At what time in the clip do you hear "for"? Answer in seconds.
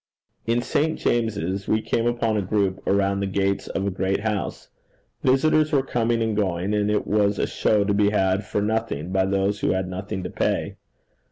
8.43-8.63